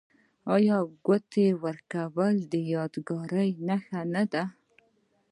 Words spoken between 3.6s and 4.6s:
نښه نه ده؟